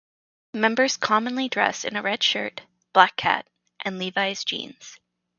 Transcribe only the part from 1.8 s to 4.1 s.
in a red shirt, black hat and